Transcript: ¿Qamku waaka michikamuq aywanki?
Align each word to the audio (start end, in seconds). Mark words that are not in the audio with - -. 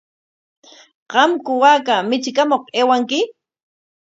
¿Qamku 1.11 1.51
waaka 1.61 1.93
michikamuq 2.09 2.63
aywanki? 2.79 3.19